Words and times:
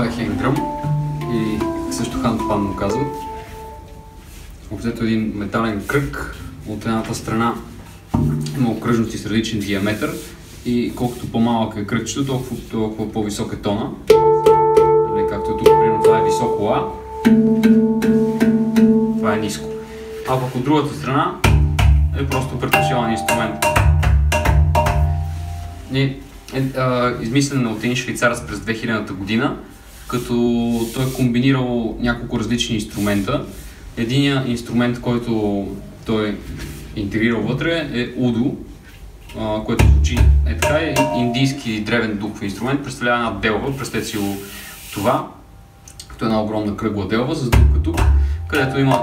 Това 0.00 0.12
е 0.12 0.16
хенгдръм 0.16 0.56
и 1.32 1.58
също 1.92 2.20
хантпан 2.20 2.62
му 2.62 2.76
казват. 2.76 3.16
Обзето 4.70 5.04
един 5.04 5.32
метален 5.34 5.86
кръг. 5.86 6.36
От 6.68 6.84
едната 6.84 7.14
страна 7.14 7.54
има 8.56 8.70
окръжности 8.70 9.18
с 9.18 9.26
различен 9.26 9.60
диаметър 9.60 10.10
и 10.66 10.92
колкото 10.96 11.32
по-малък 11.32 11.76
е 11.76 11.86
кръгчето, 11.86 12.26
толкова, 12.26 12.56
толкова 12.70 13.12
по-висок 13.12 13.52
е 13.52 13.56
тона. 13.56 13.90
Нали, 15.10 15.26
както 15.30 15.50
е 15.50 15.56
тук, 15.58 15.66
примерно 15.66 16.02
това 16.04 16.18
е 16.18 16.24
високо 16.24 16.68
А, 16.68 16.86
това 19.18 19.34
е 19.34 19.40
ниско. 19.40 19.68
А 20.28 20.40
пък 20.40 20.54
от 20.54 20.64
другата 20.64 20.94
страна 20.94 21.34
е 22.18 22.26
просто 22.26 22.58
перкусионен 22.58 23.12
инструмент. 23.12 23.64
И, 25.92 26.02
е, 26.54 26.78
а, 26.78 27.14
измислен 27.22 27.66
от 27.66 27.78
един 27.78 27.96
швейцарец 27.96 28.46
през 28.46 28.58
2000-та 28.58 29.12
година, 29.12 29.56
като 30.10 30.34
той 30.94 31.04
е 31.04 31.12
комбинирал 31.12 31.96
няколко 32.00 32.38
различни 32.38 32.74
инструмента. 32.74 33.44
Единият 33.96 34.48
инструмент, 34.48 35.00
който 35.00 35.66
той 36.06 36.28
е 36.28 36.34
интегрирал 36.96 37.42
вътре 37.42 37.90
е 37.92 38.08
удо, 38.16 38.56
което 39.66 39.86
звучи 39.86 40.18
е 40.46 40.56
така, 40.56 40.74
е 40.74 40.94
индийски 41.16 41.80
древен 41.80 42.18
духов 42.18 42.42
инструмент, 42.42 42.84
представлява 42.84 43.26
една 43.26 43.40
делва, 43.40 43.76
представете 43.76 44.08
си 44.08 44.18
това, 44.92 45.28
като 46.08 46.24
една 46.24 46.42
огромна 46.42 46.76
кръгла 46.76 47.08
делва 47.08 47.34
с 47.34 47.50
дупка 47.50 47.82
тук, 47.82 48.00
където 48.48 48.78
има 48.78 49.00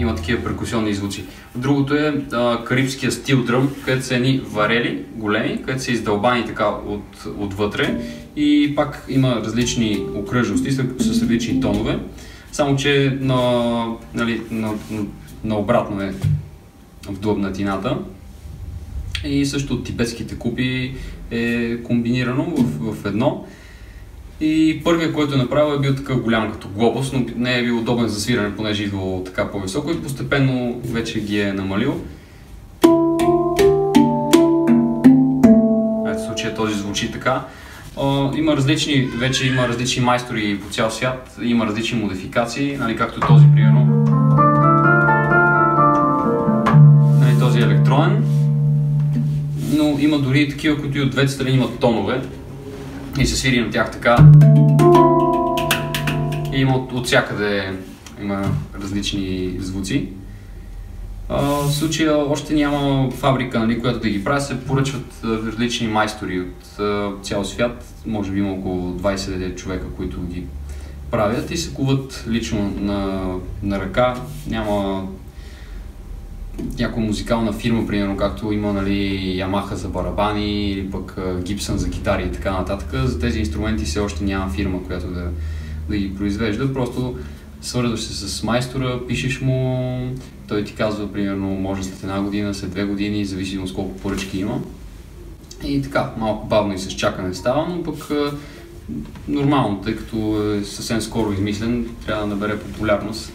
има 0.00 0.14
такива 0.14 0.44
перкусионни 0.44 0.94
звуци. 0.94 1.24
Другото 1.56 1.94
е 1.94 2.24
а, 2.32 2.64
карибския 2.64 3.12
стил 3.12 3.44
дръм, 3.44 3.70
където 3.84 4.06
са 4.06 4.14
едни 4.14 4.40
варели 4.44 5.04
големи, 5.14 5.62
където 5.62 5.84
са 5.84 5.92
издълбани 5.92 6.46
така 6.46 6.66
от, 6.66 7.26
отвътре 7.38 8.00
и 8.36 8.72
пак 8.76 9.04
има 9.08 9.42
различни 9.44 10.06
окръжности 10.14 10.70
с, 10.72 10.84
с 10.98 11.22
различни 11.22 11.60
тонове, 11.60 11.98
само 12.52 12.76
че 12.76 13.18
на, 13.20 13.84
нали, 14.14 14.42
на, 14.50 14.68
на, 14.90 15.04
на 15.44 15.58
обратно 15.58 16.02
е 16.02 16.14
в 17.08 17.20
длъбнатината. 17.20 17.98
И 19.24 19.46
също 19.46 19.74
от 19.74 19.84
тибетските 19.84 20.34
купи 20.34 20.94
е 21.30 21.76
комбинирано 21.82 22.44
в, 22.44 22.94
в 22.94 23.06
едно. 23.06 23.46
И 24.42 24.80
първият, 24.84 25.14
който 25.14 25.34
е 25.34 25.38
направил 25.38 25.74
е 25.74 25.78
бил 25.78 25.94
такъв 25.94 26.20
голям 26.20 26.52
като 26.52 26.68
глобус, 26.68 27.12
но 27.12 27.24
не 27.36 27.58
е 27.58 27.62
бил 27.62 27.78
удобен 27.78 28.08
за 28.08 28.20
свиране, 28.20 28.56
понеже 28.56 28.82
е 28.82 28.86
идвало 28.86 29.24
така 29.24 29.50
по-високо 29.50 29.90
и 29.90 30.02
постепенно 30.02 30.80
вече 30.84 31.20
ги 31.20 31.40
е 31.40 31.52
намалил. 31.52 32.00
Ето 36.08 36.24
случая 36.26 36.54
този 36.56 36.74
звучи 36.74 37.12
така. 37.12 37.44
има 38.36 38.56
различни, 38.56 39.08
вече 39.18 39.46
има 39.46 39.68
различни 39.68 40.02
майстори 40.02 40.58
по 40.58 40.72
цял 40.72 40.90
свят, 40.90 41.36
има 41.42 41.66
различни 41.66 41.98
модификации, 41.98 42.76
нали, 42.76 42.96
както 42.96 43.20
този 43.20 43.44
примерно. 43.54 44.04
Нали, 47.20 47.38
този 47.40 47.58
е 47.58 47.62
електронен, 47.62 48.24
но 49.72 49.96
има 49.98 50.18
дори 50.18 50.48
такива, 50.48 50.80
които 50.80 50.98
и 50.98 51.02
от 51.02 51.10
двете 51.10 51.32
страни 51.32 51.50
имат 51.50 51.78
тонове 51.78 52.22
и 53.18 53.26
се 53.26 53.36
свири 53.36 53.60
на 53.60 53.70
тях 53.70 53.90
така. 53.90 54.16
И 56.52 56.60
има 56.60 56.76
от, 56.76 56.92
от 56.92 57.06
всякъде 57.06 57.72
има 58.22 58.42
различни 58.82 59.56
звуци. 59.58 60.08
А, 61.28 61.42
в 61.42 61.72
случая 61.72 62.16
още 62.16 62.54
няма 62.54 63.10
фабрика, 63.10 63.58
нали, 63.58 63.80
която 63.80 64.00
да 64.00 64.08
ги 64.08 64.24
прави, 64.24 64.40
се 64.40 64.64
поръчват 64.64 65.06
различни 65.24 65.88
майстори 65.88 66.40
от 66.40 66.78
а, 66.78 67.10
цял 67.22 67.44
свят. 67.44 67.84
Може 68.06 68.32
би 68.32 68.38
има 68.38 68.52
около 68.52 68.92
20 68.92 69.56
човека, 69.56 69.86
които 69.96 70.22
ги 70.22 70.44
правят 71.10 71.50
и 71.50 71.56
се 71.56 71.74
куват 71.74 72.24
лично 72.28 72.74
на, 72.80 73.28
на 73.62 73.80
ръка. 73.80 74.14
Няма 74.46 75.08
някоя 76.78 77.06
музикална 77.06 77.52
фирма, 77.52 77.86
примерно, 77.86 78.16
както 78.16 78.52
има 78.52 78.72
нали, 78.72 79.38
Ямаха 79.38 79.76
за 79.76 79.88
барабани 79.88 80.70
или 80.70 80.90
пък 80.90 81.16
Гибсън 81.42 81.78
за 81.78 81.90
китари 81.90 82.22
и 82.22 82.32
така 82.32 82.52
нататък. 82.52 82.88
За 83.04 83.18
тези 83.18 83.38
инструменти 83.38 83.84
все 83.84 84.00
още 84.00 84.24
няма 84.24 84.50
фирма, 84.50 84.84
която 84.86 85.06
да, 85.06 85.28
да 85.88 85.96
ги 85.96 86.14
произвежда. 86.14 86.72
Просто 86.72 87.18
свързваш 87.62 88.00
се 88.00 88.28
с 88.28 88.42
майстора, 88.42 89.00
пишеш 89.08 89.40
му, 89.40 89.98
той 90.48 90.64
ти 90.64 90.74
казва, 90.74 91.12
примерно, 91.12 91.46
може 91.46 91.82
след 91.82 92.02
една 92.02 92.22
година, 92.22 92.54
след 92.54 92.70
две 92.70 92.84
години, 92.84 93.24
зависимо 93.24 93.66
с 93.66 93.72
колко 93.72 93.96
поръчки 93.96 94.38
има. 94.38 94.60
И 95.64 95.82
така, 95.82 96.10
малко 96.18 96.46
бавно 96.46 96.74
и 96.74 96.78
с 96.78 96.88
чакане 96.88 97.34
става, 97.34 97.66
но 97.68 97.82
пък 97.82 98.10
нормално, 99.28 99.80
тъй 99.80 99.96
като 99.96 100.42
е 100.52 100.64
съвсем 100.64 101.00
скоро 101.00 101.32
измислен, 101.32 101.86
трябва 102.06 102.26
да 102.26 102.34
набере 102.34 102.58
популярност 102.58 103.32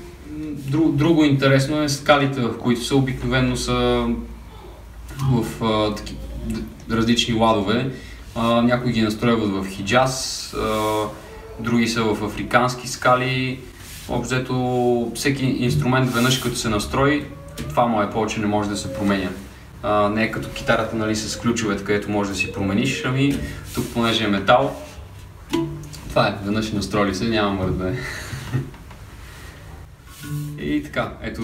Друго, 0.65 0.91
друго 0.91 1.23
интересно 1.23 1.81
е 1.81 1.89
скалите, 1.89 2.41
в 2.41 2.57
които 2.57 2.83
са 2.83 2.95
обикновено 2.95 3.55
са 3.55 4.07
в 5.31 5.63
а, 5.63 5.95
таки, 5.95 6.15
различни 6.91 7.33
ладове. 7.33 7.91
А, 8.35 8.61
някои 8.61 8.91
ги 8.91 9.01
настройват 9.01 9.49
в 9.49 9.69
хиджаз, 9.69 10.53
а, 10.53 11.03
други 11.59 11.87
са 11.87 12.03
в 12.03 12.23
африкански 12.25 12.87
скали. 12.87 13.59
Обзето 14.09 15.11
всеки 15.15 15.45
инструмент 15.45 16.13
веднъж 16.13 16.37
като 16.37 16.55
се 16.55 16.69
настрои, 16.69 17.25
това 17.69 17.85
му 17.85 18.01
е 18.01 18.09
повече 18.09 18.39
не 18.39 18.47
може 18.47 18.69
да 18.69 18.77
се 18.77 18.93
променя. 18.93 19.29
А, 19.83 20.09
не 20.09 20.23
е 20.23 20.31
като 20.31 20.49
китарата 20.49 20.95
нали, 20.95 21.15
с 21.15 21.39
ключовете, 21.39 21.83
където 21.83 22.11
може 22.11 22.29
да 22.29 22.35
си 22.35 22.53
промениш, 22.53 23.03
ами 23.05 23.37
тук 23.73 23.85
понеже 23.93 24.23
е 24.23 24.27
метал, 24.27 24.75
това 26.09 26.27
е, 26.27 26.35
веднъж 26.45 26.71
настроили 26.71 27.15
се, 27.15 27.25
няма 27.25 27.53
мърдане. 27.53 27.97
И 30.59 30.83
така, 30.83 31.13
ето. 31.21 31.41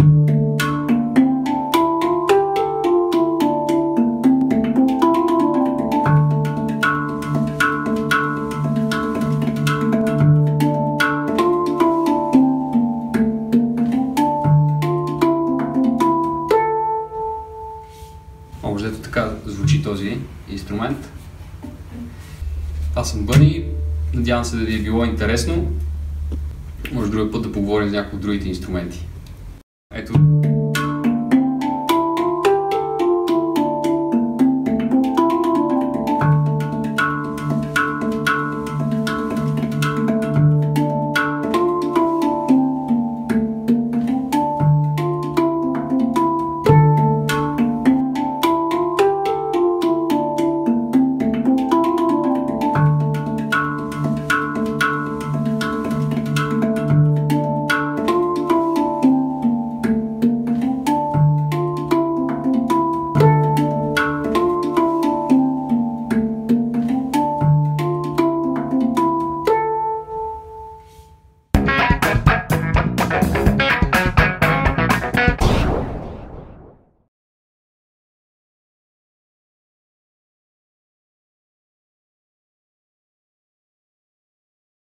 Общо 18.64 18.92
така 18.92 19.30
звучи 19.46 19.84
този 19.84 20.18
инструмент. 20.50 21.12
Аз 22.96 23.12
съм 23.12 23.26
Бъни, 23.26 23.66
надявам 24.14 24.46
се 24.46 24.56
да 24.56 24.66
ви 24.66 24.76
е 24.76 24.82
било 24.82 25.06
интересно 25.06 25.72
може 26.94 27.12
другия 27.12 27.32
път 27.32 27.42
да 27.42 27.52
поговорим 27.52 27.90
за 27.90 27.96
някои 27.96 28.16
от 28.18 28.22
другите 28.22 28.50
инструменти. 28.50 29.08
Ето, 29.94 30.14